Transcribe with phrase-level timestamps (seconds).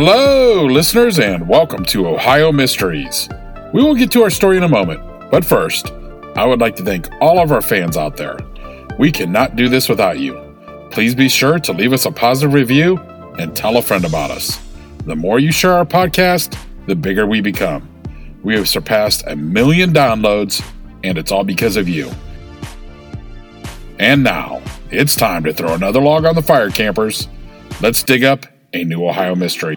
[0.00, 3.28] Hello, listeners, and welcome to Ohio Mysteries.
[3.72, 5.90] We will get to our story in a moment, but first,
[6.36, 8.38] I would like to thank all of our fans out there.
[8.96, 10.40] We cannot do this without you.
[10.92, 12.98] Please be sure to leave us a positive review
[13.40, 14.60] and tell a friend about us.
[15.04, 17.88] The more you share our podcast, the bigger we become.
[18.44, 20.64] We have surpassed a million downloads,
[21.02, 22.08] and it's all because of you.
[23.98, 24.62] And now,
[24.92, 27.26] it's time to throw another log on the fire, campers.
[27.80, 29.76] Let's dig up a new Ohio mystery.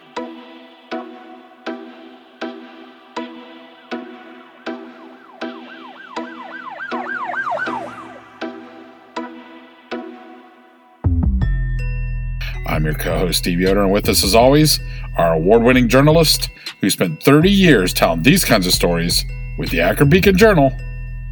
[12.82, 14.80] I'm your co host, Steve Yoder, and with us, as always,
[15.16, 19.24] our award winning journalist who spent 30 years telling these kinds of stories
[19.60, 20.72] with the Akron Beacon Journal,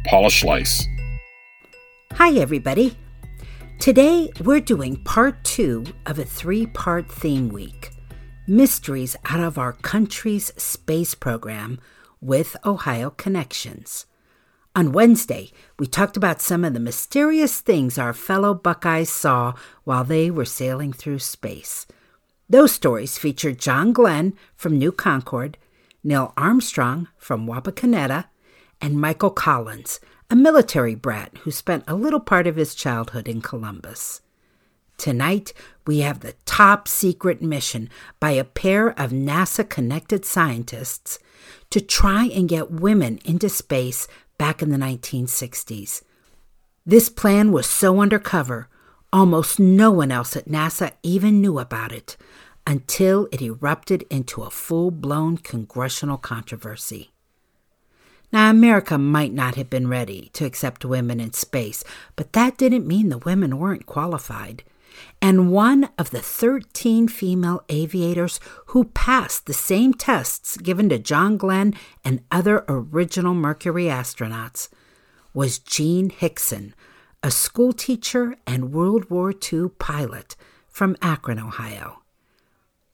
[0.06, 0.84] Paula Schleis.
[2.12, 2.96] Hi, everybody.
[3.80, 7.90] Today, we're doing part two of a three part theme week
[8.46, 11.80] Mysteries out of our country's space program
[12.20, 14.06] with Ohio Connections.
[14.76, 15.50] On Wednesday,
[15.80, 20.44] we talked about some of the mysterious things our fellow Buckeyes saw while they were
[20.44, 21.88] sailing through space.
[22.48, 25.58] Those stories featured John Glenn from New Concord,
[26.04, 28.26] Neil Armstrong from Wapakoneta,
[28.80, 29.98] and Michael Collins,
[30.30, 34.20] a military brat who spent a little part of his childhood in Columbus.
[34.96, 35.52] Tonight,
[35.86, 37.88] we have the top secret mission
[38.20, 41.18] by a pair of NASA connected scientists
[41.70, 44.06] to try and get women into space
[44.40, 46.00] back in the 1960s.
[46.86, 48.68] This plan was so undercover,
[49.12, 52.16] almost no one else at NASA even knew about it
[52.66, 57.10] until it erupted into a full blown congressional controversy.
[58.32, 61.84] Now, America might not have been ready to accept women in space,
[62.16, 64.64] but that didn't mean the women weren't qualified.
[65.22, 71.36] And one of the 13 female aviators who passed the same tests given to John
[71.36, 71.74] Glenn
[72.04, 74.68] and other original Mercury astronauts
[75.34, 76.72] was Jean Hixson,
[77.22, 80.36] a schoolteacher and World War II pilot
[80.68, 82.02] from Akron, Ohio.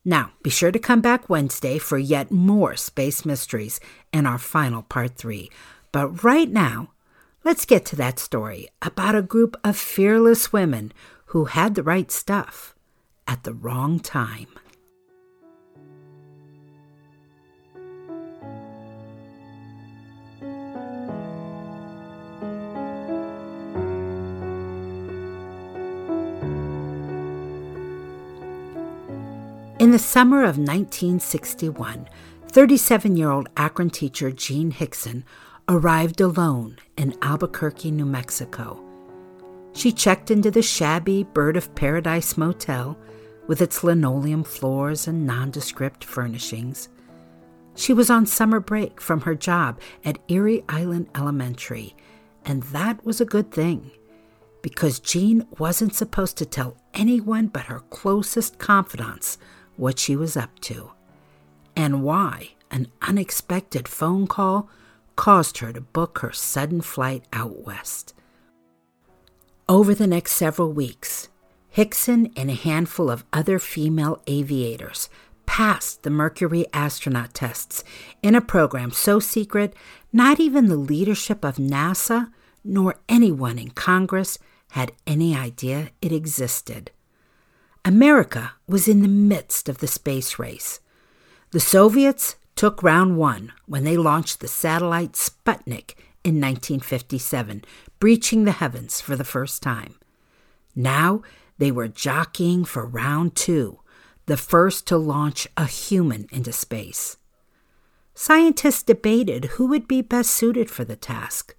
[0.05, 3.81] Now, be sure to come back Wednesday for yet more space mysteries
[4.13, 5.51] in our final part three.
[5.91, 6.91] But right now,
[7.45, 10.93] let's get to that story about a group of fearless women
[11.27, 12.75] who had the right stuff
[13.27, 14.47] at the wrong time.
[29.79, 32.09] In the summer of 1961,
[32.49, 35.23] 37 year old Akron teacher Jean Hixson
[35.69, 38.86] arrived alone in Albuquerque, New Mexico.
[39.77, 42.97] She checked into the shabby Bird of Paradise motel
[43.47, 46.89] with its linoleum floors and nondescript furnishings.
[47.75, 51.95] She was on summer break from her job at Erie Island Elementary,
[52.43, 53.91] and that was a good thing
[54.63, 59.37] because Jean wasn't supposed to tell anyone but her closest confidants
[59.77, 60.93] what she was up to
[61.77, 64.71] and why an unexpected phone call
[65.17, 68.15] caused her to book her sudden flight out west.
[69.69, 71.29] Over the next several weeks,
[71.77, 75.09] Hixson and a handful of other female aviators
[75.45, 77.83] passed the Mercury astronaut tests
[78.23, 79.75] in a program so secret
[80.13, 82.31] not even the leadership of NASA
[82.63, 84.39] nor anyone in Congress
[84.71, 86.93] had any idea it existed.
[87.85, 90.79] America was in the midst of the space race.
[91.51, 95.95] The Soviets took round one when they launched the satellite Sputnik
[96.27, 97.65] in 1957,
[98.01, 99.95] breaching the heavens for the first time.
[100.75, 101.23] Now
[101.57, 103.79] they were jockeying for round two,
[104.27, 107.17] the first to launch a human into space.
[108.13, 111.55] Scientists debated who would be best suited for the task.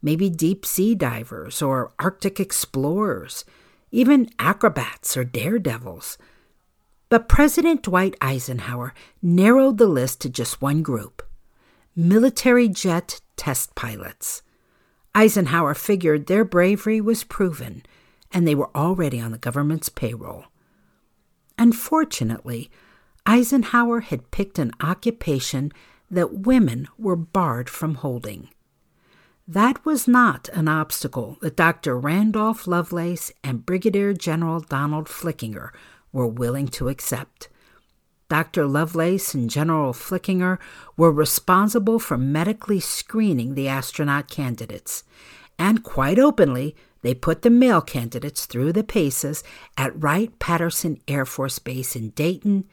[0.00, 3.44] Maybe deep sea divers or Arctic explorers,
[3.90, 6.16] even acrobats or daredevils.
[7.08, 11.24] But President Dwight Eisenhower narrowed the list to just one group
[11.98, 14.42] military jet test pilots.
[15.14, 17.82] Eisenhower figured their bravery was proven
[18.32, 20.44] and they were already on the government's payroll.
[21.58, 22.70] Unfortunately,
[23.24, 25.72] Eisenhower had picked an occupation
[26.10, 28.50] that women were barred from holding.
[29.48, 31.98] That was not an obstacle that Dr.
[31.98, 35.70] Randolph Lovelace and Brigadier General Donald Flickinger
[36.12, 37.48] were willing to accept.
[38.28, 38.66] Dr.
[38.66, 40.58] Lovelace and General Flickinger
[40.96, 45.04] were responsible for medically screening the astronaut candidates,
[45.58, 49.44] and quite openly, they put the male candidates through the paces
[49.78, 52.64] at Wright Patterson Air Force Base in Dayton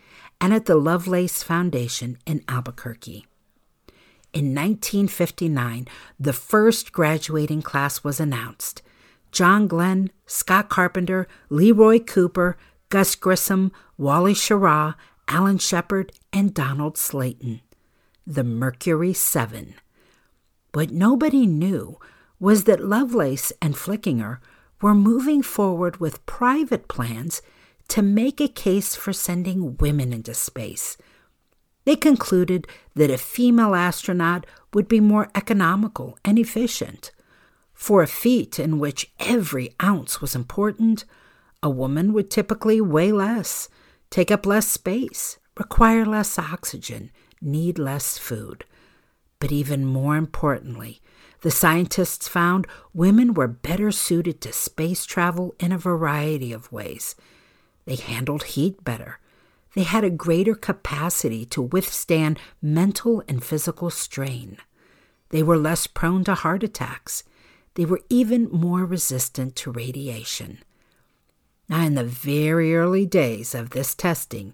[0.41, 3.27] and at the Lovelace Foundation in Albuquerque.
[4.33, 5.87] In 1959,
[6.19, 8.81] the first graduating class was announced.
[9.31, 12.57] John Glenn, Scott Carpenter, Leroy Cooper,
[12.89, 14.95] Gus Grissom, Wally Schirra,
[15.27, 17.61] Alan Shepard, and Donald Slayton.
[18.25, 19.75] The Mercury Seven.
[20.73, 21.99] What nobody knew
[22.39, 24.39] was that Lovelace and Flickinger
[24.81, 27.41] were moving forward with private plans
[27.87, 30.97] to make a case for sending women into space.
[31.85, 37.11] They concluded that a female astronaut would be more economical and efficient.
[37.73, 41.05] For a feat in which every ounce was important,
[41.61, 43.69] a woman would typically weigh less,
[44.13, 47.09] take up less space, require less oxygen,
[47.41, 48.63] need less food.
[49.39, 51.01] But even more importantly,
[51.41, 57.15] the scientists found women were better suited to space travel in a variety of ways.
[57.85, 59.17] They handled heat better.
[59.73, 64.57] They had a greater capacity to withstand mental and physical strain.
[65.29, 67.23] They were less prone to heart attacks.
[67.73, 70.59] They were even more resistant to radiation.
[71.73, 74.53] Now, in the very early days of this testing,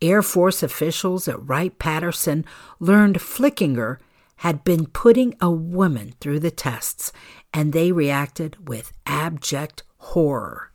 [0.00, 2.44] Air Force officials at Wright Patterson
[2.78, 3.98] learned Flickinger
[4.36, 7.12] had been putting a woman through the tests,
[7.52, 10.70] and they reacted with abject horror.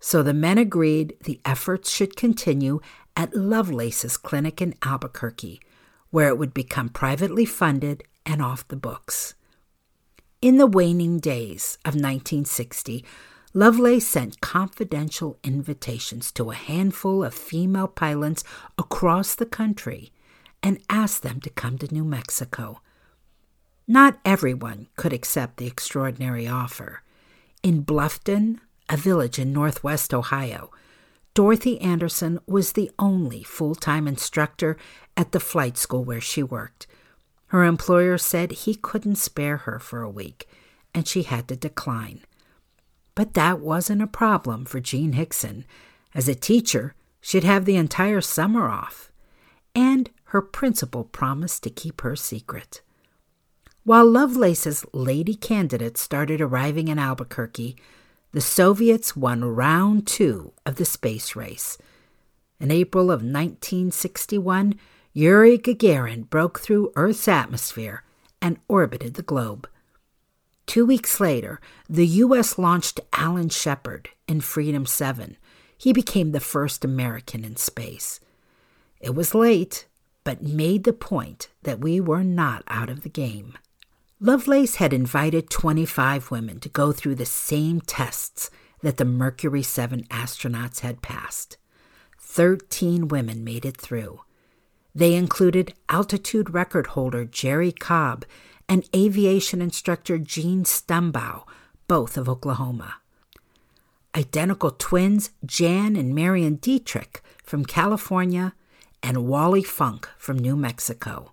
[0.00, 2.80] So the men agreed the efforts should continue
[3.14, 5.60] at Lovelace's clinic in Albuquerque,
[6.08, 9.34] where it would become privately funded and off the books.
[10.40, 13.04] In the waning days of 1960,
[13.54, 18.44] Lovelace sent confidential invitations to a handful of female pilots
[18.76, 20.12] across the country
[20.62, 22.82] and asked them to come to New Mexico.
[23.86, 27.02] Not everyone could accept the extraordinary offer.
[27.62, 28.58] In Bluffton,
[28.88, 30.70] a village in northwest Ohio,
[31.32, 34.76] Dorothy Anderson was the only full time instructor
[35.16, 36.86] at the flight school where she worked.
[37.46, 40.46] Her employer said he couldn't spare her for a week,
[40.92, 42.24] and she had to decline.
[43.18, 45.64] But that wasn't a problem for Jean Hixson.
[46.14, 49.10] As a teacher, she'd have the entire summer off.
[49.74, 52.80] And her principal promised to keep her secret.
[53.82, 57.74] While Lovelace's lady candidates started arriving in Albuquerque,
[58.30, 61.76] the Soviets won round two of the space race.
[62.60, 64.78] In April of 1961,
[65.12, 68.04] Yuri Gagarin broke through Earth's atmosphere
[68.40, 69.68] and orbited the globe.
[70.68, 72.58] Two weeks later, the U.S.
[72.58, 75.38] launched Alan Shepard in Freedom 7.
[75.78, 78.20] He became the first American in space.
[79.00, 79.86] It was late,
[80.24, 83.56] but made the point that we were not out of the game.
[84.20, 88.50] Lovelace had invited 25 women to go through the same tests
[88.82, 91.56] that the Mercury 7 astronauts had passed.
[92.20, 94.20] Thirteen women made it through.
[94.94, 98.26] They included altitude record holder Jerrie Cobb
[98.68, 101.44] and aviation instructor Gene Stumbough,
[101.86, 102.96] both of Oklahoma.
[104.14, 108.54] Identical twins Jan and Marion Dietrich from California
[109.02, 111.32] and Wally Funk from New Mexico.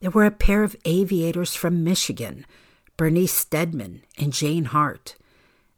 [0.00, 2.44] There were a pair of aviators from Michigan,
[2.96, 5.16] Bernice Steadman and Jane Hart,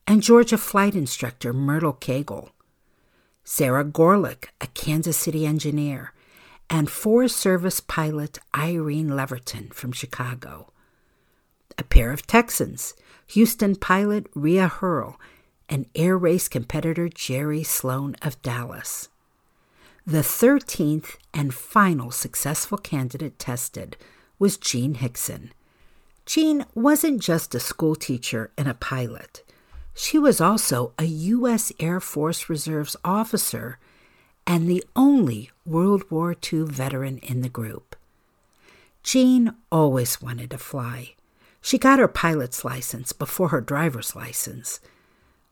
[0.06, 2.50] and Georgia flight instructor Myrtle Cagle.
[3.44, 6.12] Sarah Gorelick, a Kansas City engineer,
[6.74, 10.72] and Forest Service pilot Irene Leverton from Chicago.
[11.78, 12.94] A pair of Texans,
[13.28, 15.14] Houston pilot Rhea Hurrle
[15.68, 19.08] and air race competitor Jerry Sloan of Dallas.
[20.04, 23.96] The 13th and final successful candidate tested
[24.40, 25.50] was Jean Hixson.
[26.26, 29.44] Jean wasn't just a schoolteacher and a pilot.
[29.94, 31.72] She was also a U.S.
[31.78, 33.78] Air Force Reserves officer
[34.46, 37.96] and the only World War II veteran in the group.
[39.02, 41.14] Jean always wanted to fly.
[41.60, 44.80] She got her pilot's license before her driver's license.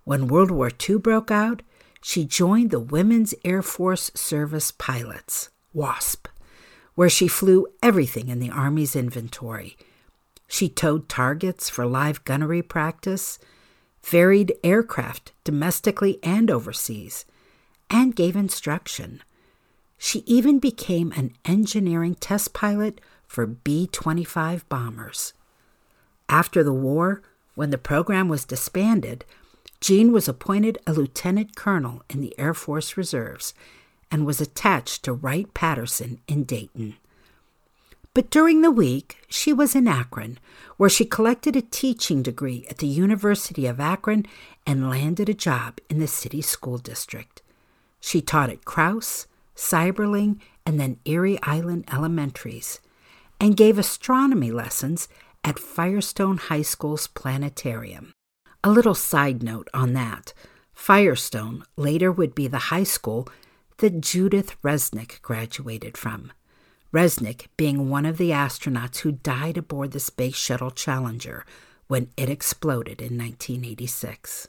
[0.05, 1.63] When World War II broke out,
[2.03, 6.29] she joined the Women's Air Force Service Pilots, WASP,
[6.95, 9.77] where she flew everything in the Army's inventory.
[10.49, 13.39] She towed targets for live gunnery practice,
[14.03, 17.25] ferried aircraft domestically and overseas,
[17.93, 19.23] and gave instruction.
[19.99, 25.35] She even became an engineering test pilot for B 25 bombers.
[26.29, 27.23] After the war,
[27.55, 29.25] when the program was disbanded,
[29.81, 33.53] Jean was appointed a lieutenant colonel in the Air Force Reserves
[34.11, 36.97] and was attached to Wright Patterson in Dayton.
[38.15, 40.39] But during the week, she was in Akron,
[40.77, 44.27] where she collected a teaching degree at the University of Akron
[44.67, 47.42] and landed a job in the city school district.
[48.03, 52.81] She taught at Krause, Seiberling, and then Erie Island Elementaries,
[53.41, 55.09] and gave astronomy lessons
[55.45, 58.13] at Firestone High School's planetarium.
[58.63, 60.35] A little side note on that
[60.75, 63.29] Firestone later would be the high school
[63.79, 66.33] that Judith Resnik graduated from.
[66.93, 71.47] Resnik being one of the astronauts who died aboard the Space Shuttle Challenger
[71.87, 74.49] when it exploded in 1986.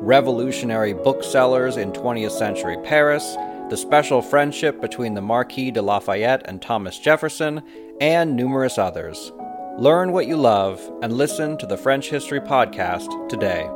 [0.00, 3.36] revolutionary booksellers in 20th century Paris,
[3.68, 7.62] the special friendship between the Marquis de Lafayette and Thomas Jefferson,
[8.00, 9.30] and numerous others.
[9.78, 13.68] Learn what you love and listen to the French History Podcast today.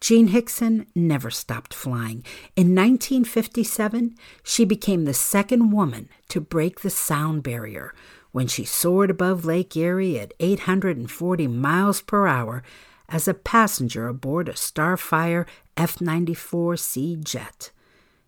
[0.00, 2.24] Jean Hixson never stopped flying.
[2.56, 7.94] In 1957, she became the second woman to break the sound barrier
[8.34, 12.64] when she soared above Lake Erie at 840 miles per hour
[13.08, 17.70] as a passenger aboard a Starfire F 94C jet.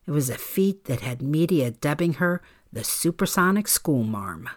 [0.06, 2.40] It was a feat that had media dubbing her
[2.72, 4.48] the supersonic schoolmarm.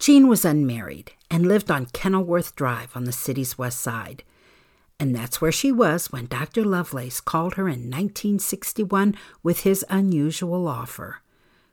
[0.00, 4.24] Jean was unmarried and lived on Kenilworth Drive on the city's west side.
[4.98, 6.64] And that's where she was when Dr.
[6.64, 9.14] Lovelace called her in 1961
[9.44, 11.18] with his unusual offer.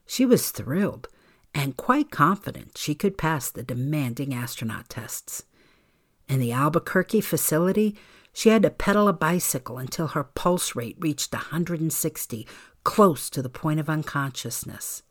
[0.06, 1.10] She was thrilled
[1.56, 5.46] and quite confident she could pass the demanding astronaut tests.
[6.28, 7.96] In the Albuquerque facility,
[8.34, 12.46] she had to pedal a bicycle until her pulse rate reached 160,
[12.84, 15.04] close to the point of unconsciousness.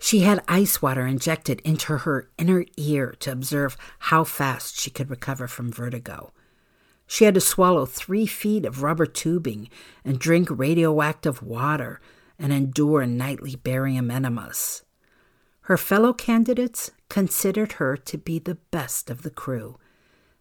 [0.00, 5.08] She had ice water injected into her inner ear to observe how fast she could
[5.08, 6.32] recover from vertigo.
[7.06, 9.68] She had to swallow three feet of rubber tubing
[10.04, 12.00] and drink radioactive water
[12.36, 14.82] and endure nightly barium enemas.
[15.64, 19.78] Her fellow candidates considered her to be the best of the crew.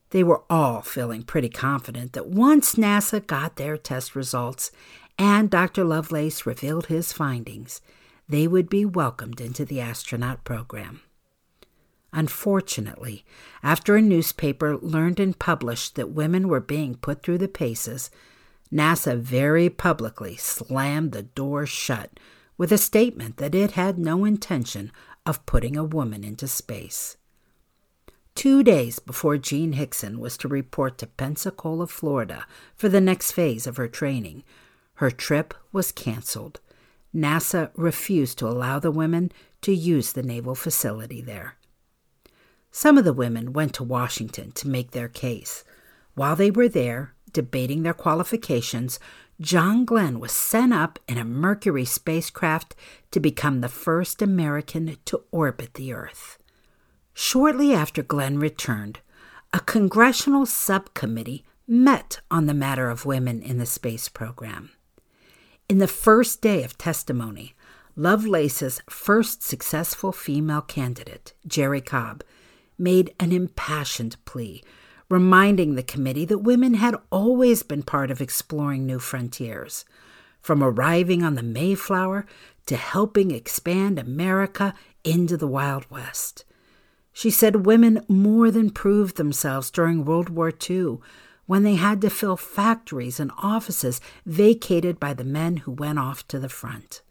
[0.10, 4.70] They were all feeling pretty confident that once NASA got their test results
[5.18, 5.86] and Dr.
[5.86, 7.80] Lovelace revealed his findings,
[8.28, 11.02] they would be welcomed into the astronaut program.
[12.12, 13.24] Unfortunately,
[13.64, 18.12] after a newspaper learned and published that women were being put through the paces,
[18.74, 22.20] NASA very publicly slammed the door shut
[22.58, 24.92] with a statement that it had no intention
[25.26, 27.18] of putting a woman into space.
[28.36, 33.68] Two days before Jean Hixson was to report to Pensacola, Florida for the next phase
[33.68, 34.44] of her training,
[34.96, 36.60] her trip was canceled
[37.16, 41.56] NASA refused to allow the women to use the naval facility there.
[42.72, 45.64] Some of the women went to Washington to make their case.
[46.16, 49.00] While they were there, debating their qualifications,
[49.42, 52.76] John Glenn was sent up in a Mercury spacecraft
[53.12, 56.38] to become the first American to orbit the Earth.
[57.14, 59.00] Shortly after Glenn returned,
[59.52, 64.72] a congressional subcommittee met on the matter of women in the space program.
[65.70, 67.56] In the first day of testimony,
[67.96, 72.24] Lovelace's first successful female candidate, Jerrie Cobb,
[72.78, 74.64] made an impassioned plea,
[75.14, 79.86] reminding the committee that women had always been part of exploring new frontiers.
[80.42, 82.26] from arriving on the Mayflower
[82.66, 84.74] to helping expand America
[85.06, 86.44] into the Wild West.
[87.14, 90.98] She said women more than proved themselves during World War II
[91.46, 96.28] when they had to fill factories and offices vacated by the men who went off
[96.28, 97.02] to the front.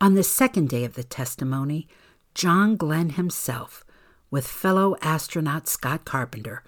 [0.00, 1.86] On the second day of the testimony,
[2.34, 3.84] John Glenn himself,
[4.30, 6.62] with fellow astronaut Scott Carpenter,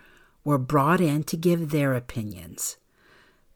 [0.45, 2.77] were brought in to give their opinions.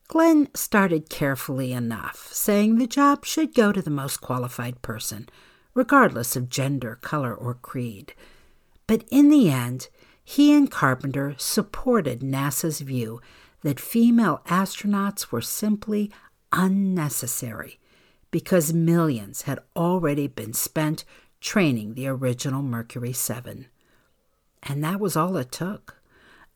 [0.06, 5.28] Glenn started carefully enough, saying the job should go to the most qualified person,
[5.72, 8.12] regardless of gender, color, or creed.
[8.86, 9.88] But in the end,
[10.22, 13.20] he and Carpenter supported NASA's view
[13.62, 16.10] that female astronauts were simply
[16.52, 17.78] unnecessary
[18.30, 21.04] because millions had already been spent
[21.40, 23.66] training the original Mercury 7.
[24.64, 26.00] And that was all it took.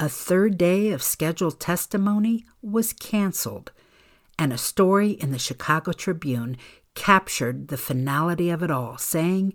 [0.00, 3.72] A third day of scheduled testimony was canceled,
[4.38, 6.56] and a story in the Chicago Tribune
[6.94, 9.54] captured the finality of it all, saying,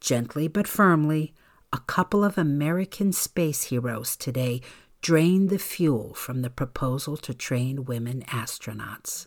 [0.00, 1.34] gently but firmly,
[1.72, 4.60] a couple of American space heroes today
[5.02, 9.26] drained the fuel from the proposal to train women astronauts.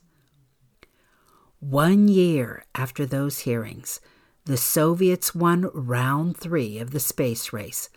[1.60, 4.00] One year after those hearings,
[4.46, 7.90] the Soviets won round three of the space race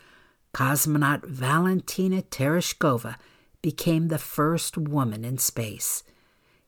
[0.53, 3.15] Cosmonaut Valentina Tereshkova
[3.62, 6.03] became the first woman in space.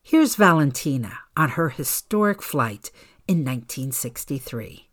[0.02, 2.90] Here's Valentina on her historic flight
[3.26, 4.88] in 1963.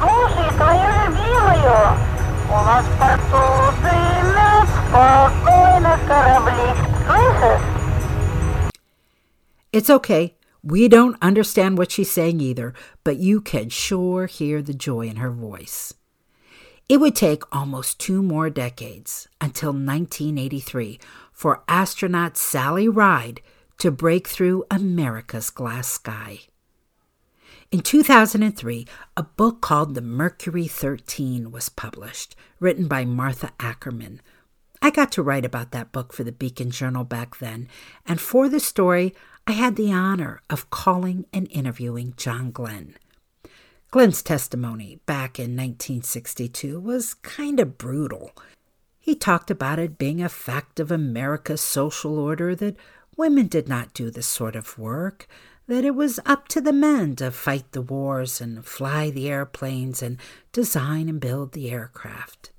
[0.00, 1.78] Слушай твою любимую.
[2.48, 3.44] У нас в порту
[3.82, 6.68] дымят спокойно корабли.
[7.06, 7.62] Слышишь?
[9.72, 10.34] It's okay.
[10.62, 15.16] We don't understand what she's saying either, but you can sure hear the joy in
[15.16, 15.94] her voice.
[16.89, 20.99] It would take almost two more decades until 1983
[21.31, 23.41] for astronaut Sally Ride
[23.77, 26.39] to break through America's glass sky.
[27.71, 34.19] In 2003, a book called The Mercury 13 was published, written by Martha Ackmann.
[34.81, 37.67] I got to write about that book for the Beacon Journal back then,
[38.07, 39.13] and for the story,
[39.45, 42.95] I had the honor of calling and interviewing John Glenn.
[43.91, 48.31] Glenn's testimony back in 1962 was kind of brutal.
[48.99, 52.75] He talked about it being a fact of America's social order that
[53.17, 55.27] women did not do this sort of work,
[55.65, 60.03] that it was up to the men to fight the wars and fly the airplanes
[60.03, 60.17] and
[60.51, 62.51] design and build the aircraft.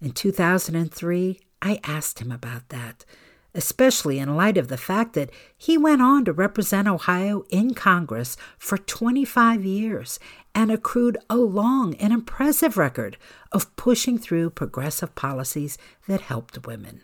[0.00, 3.04] In 2003, I asked him about that,
[3.54, 8.36] especially in light of the fact that he went on to represent Ohio in Congress
[8.58, 10.18] for 25 years
[10.54, 13.16] and accrued a long and impressive record
[13.50, 17.02] of pushing through progressive policies that helped women.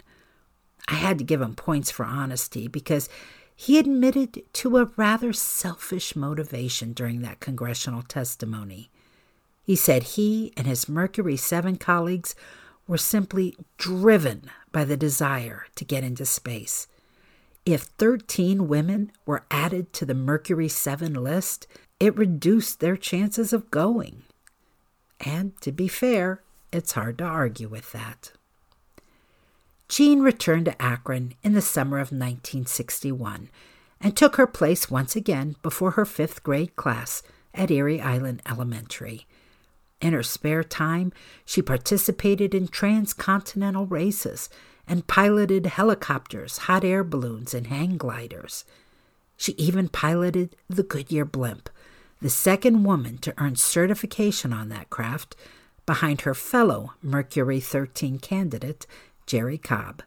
[0.88, 3.08] I had to give him points for honesty because
[3.54, 8.90] he admitted to a rather selfish motivation during that congressional testimony.
[9.62, 12.34] He said he and his Mercury 7 colleagues
[12.88, 16.88] were simply driven by the desire to get into space.
[17.64, 21.68] If 13 women were added to the Mercury 7 list,
[22.00, 24.22] it reduced their chances of going.
[25.20, 28.32] And to be fair, it's hard to argue with that.
[29.88, 33.48] Jean returned to Akron in the summer of 1961
[34.00, 37.22] and took her place once again before her fifth grade class
[37.54, 39.26] at Erie Island Elementary.
[40.00, 41.12] In her spare time,
[41.44, 44.48] she participated in transcontinental races
[44.86, 48.64] and piloted helicopters, hot air balloons, and hang gliders.
[49.36, 51.68] She even piloted the Goodyear blimp,
[52.20, 55.36] the second woman to earn certification on that craft,
[55.86, 58.86] behind her fellow Mercury 13 candidate,
[59.26, 60.02] Jerrie Cobb.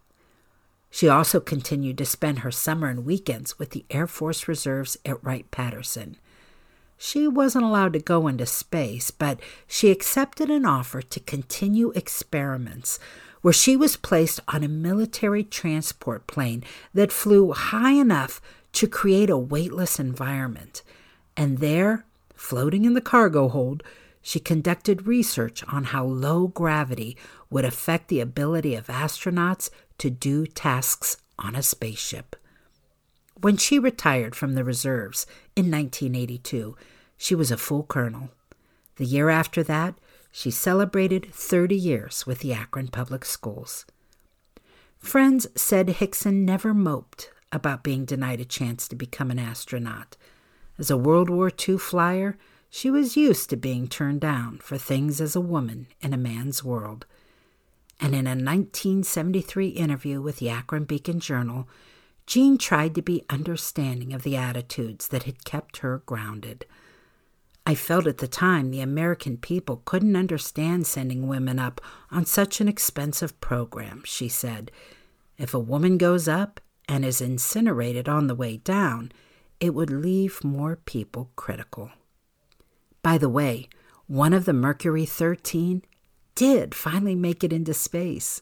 [0.89, 5.23] She also continued to spend her summer and weekends with the Air Force Reserves at
[5.23, 6.17] Wright Patterson.
[7.03, 12.99] She wasn't allowed to go into space, but she accepted an offer to continue experiments
[13.41, 18.39] where she was placed on a military transport plane that flew high enough
[18.73, 20.83] to create a weightless environment.
[21.35, 23.81] And there, floating in the cargo hold,
[24.21, 27.17] she conducted research on how low gravity
[27.49, 32.35] would affect the ability of astronauts to do tasks on a spaceship.
[33.41, 36.77] When she retired from the reserves in 1982,
[37.21, 38.31] she was a full colonel.
[38.95, 39.93] The year after that,
[40.31, 43.85] she celebrated 30 years with the Akron Public Schools.
[44.97, 50.17] Friends said Hixson never moped about being denied a chance to become an astronaut.
[50.79, 52.39] As a World War II flyer,
[52.71, 56.63] she was used to being turned down for things as a woman in a man's
[56.63, 57.05] world.
[57.99, 61.69] And in a 1973 interview with the Akron Beacon Journal,
[62.25, 66.65] Jean tried to be understanding of the attitudes that had kept her grounded.
[67.65, 72.59] I felt at the time the American people couldn't understand sending women up on such
[72.59, 74.71] an expensive program, she said.
[75.37, 79.11] If a woman goes up and is incinerated on the way down,
[79.59, 81.91] it would leave more people critical.
[83.03, 83.69] By the way,
[84.07, 85.83] one of the Mercury 13
[86.35, 88.41] did finally make it into space.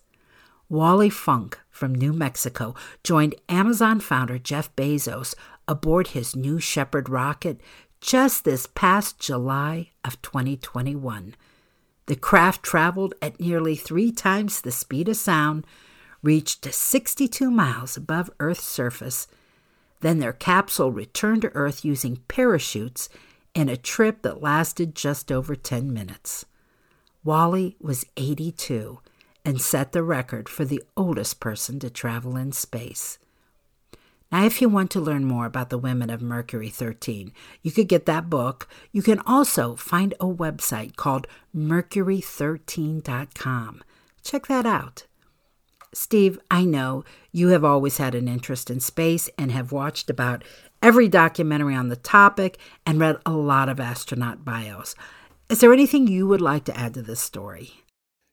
[0.69, 5.35] Wally Funk from New Mexico joined Amazon founder Jeff Bezos
[5.67, 7.59] aboard his New Shepard rocket
[8.01, 11.35] just this past July of 2021.
[12.05, 15.65] The craft traveled at nearly three times the speed of sound,
[16.21, 19.27] reached 62 miles above Earth's surface.
[20.01, 23.09] Then their capsule returned to Earth using parachutes
[23.53, 26.45] in a trip that lasted just over 10 minutes.
[27.23, 28.99] Wally was 82
[29.43, 33.19] and set the record for the oldest person to travel in space.
[34.31, 37.87] Now, if you want to learn more about the women of Mercury 13, you could
[37.87, 38.67] get that book.
[38.91, 43.83] You can also find a website called Mercury13.com.
[44.23, 45.07] Check that out.
[45.91, 50.43] Steve, I know you have always had an interest in space and have watched about
[50.83, 54.93] every documentary on the topic and read a lot of astronaut bios.
[55.49, 57.71] Is there anything you would like to add to this story?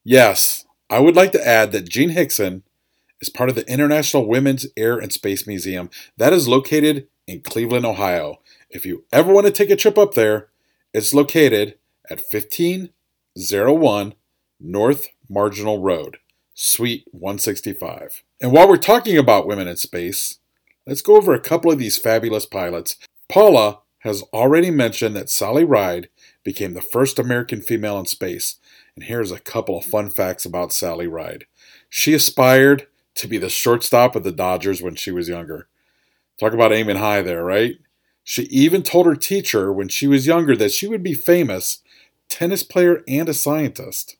[0.05, 0.67] Yes.
[0.91, 2.63] I would like to add that Jean Hixson
[3.21, 7.87] is part of the International Women's Air and Space Museum that is located in Cleveland,
[7.87, 8.41] Ohio.
[8.71, 10.49] If you ever want to take a trip up there,
[10.93, 11.79] it's located
[12.11, 14.15] at 1501
[14.61, 16.19] North Marginal Road,
[16.55, 18.23] Suite 165.
[18.41, 20.39] And while we're talking about women in space,
[20.87, 22.97] let's go over a couple of these fabulous pilots.
[23.29, 26.09] Paula has already mentioned that Sally Ride
[26.45, 28.57] became the first American female in space.
[28.95, 31.47] And here's a couple of fun facts about Sally Ride.
[31.89, 35.69] She aspired to be the shortstop of the Dodgers when she was younger.
[36.39, 37.79] Talk about aiming high there, right?
[38.23, 41.83] She even told her teacher when she was younger that she would be famous
[42.29, 44.17] tennis player and a scientist.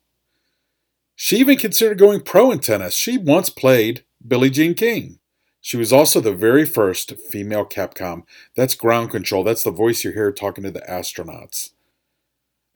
[1.15, 2.93] She even considered going pro in tennis.
[2.93, 5.19] She once played Billie Jean King.
[5.61, 8.23] She was also the very first female Capcom.
[8.55, 9.43] That's ground control.
[9.43, 11.71] That's the voice you hear talking to the astronauts.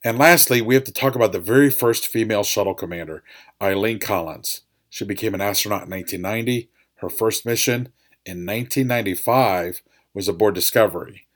[0.04, 3.24] And lastly, we have to talk about the very first female shuttle commander,
[3.62, 4.62] Eileen Collins.
[4.92, 6.70] She became an astronaut in 1990.
[6.98, 7.94] Her first mission
[8.26, 9.82] in 1995
[10.14, 11.28] was aboard Discovery.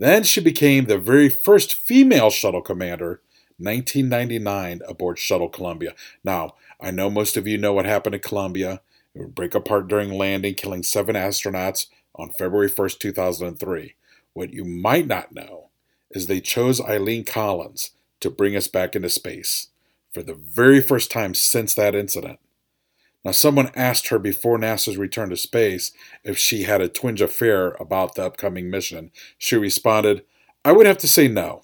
[0.00, 3.22] Then she became the very first female shuttle commander,
[3.58, 5.94] 1999, aboard Shuttle Columbia.
[6.24, 8.80] Now, I know most of you know what happened at Columbia.
[9.14, 13.94] It would break apart during landing, killing seven astronauts on February 1st, 2003.
[14.32, 15.68] What you might not know
[16.10, 19.68] is they chose Eileen Collins to bring us back into space
[20.12, 22.40] for the very first time since that incident.
[23.24, 25.92] Now, someone asked her before NASA's return to space
[26.24, 29.10] if she had a twinge of fear about the upcoming mission.
[29.38, 30.24] She responded,
[30.64, 31.62] I would have to say no.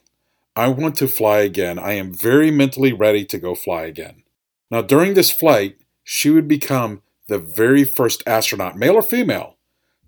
[0.56, 1.78] I want to fly again.
[1.78, 4.22] I am very mentally ready to go fly again.
[4.70, 9.56] Now, during this flight, she would become the very first astronaut, male or female,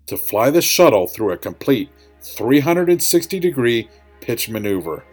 [0.07, 1.89] to fly the shuttle through a complete
[2.21, 3.89] 360 degree
[4.21, 5.05] pitch maneuver.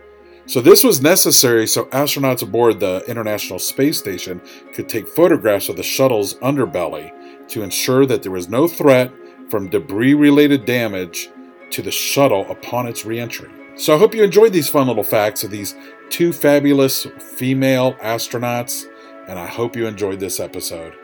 [0.50, 4.42] So, this was necessary so astronauts aboard the International Space Station
[4.74, 7.12] could take photographs of the shuttle's underbelly
[7.50, 9.12] to ensure that there was no threat
[9.48, 11.28] from debris related damage
[11.70, 13.48] to the shuttle upon its reentry.
[13.76, 15.76] So, I hope you enjoyed these fun little facts of these
[16.08, 18.86] two fabulous female astronauts,
[19.28, 20.94] and I hope you enjoyed this episode.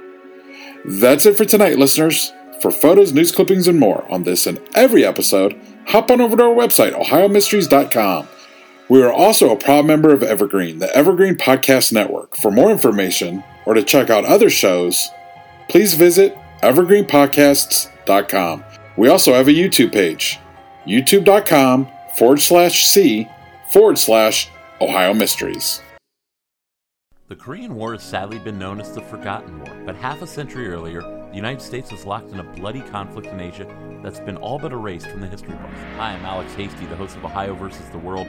[0.84, 2.32] That's it for tonight, listeners.
[2.60, 5.56] For photos, news clippings, and more on this and every episode,
[5.86, 8.26] hop on over to our website, ohiomysteries.com.
[8.88, 12.36] We are also a proud member of Evergreen, the Evergreen Podcast Network.
[12.36, 15.08] For more information or to check out other shows,
[15.68, 18.64] please visit evergreenpodcasts.com.
[18.96, 20.38] We also have a YouTube page,
[20.86, 23.28] youtube.com forward slash C
[23.72, 24.48] forward slash
[24.80, 25.82] Ohio Mysteries.
[27.26, 30.68] The Korean War has sadly been known as the Forgotten War, but half a century
[30.68, 33.66] earlier, the United States was locked in a bloody conflict in Asia
[34.00, 35.80] that's been all but erased from the history books.
[35.96, 38.28] Hi, I'm Alex Hasty, the host of Ohio versus the World